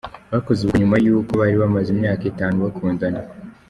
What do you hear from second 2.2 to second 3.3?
itanu bakundana.